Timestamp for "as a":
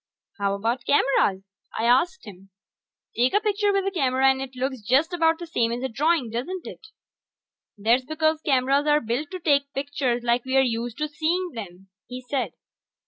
5.71-5.89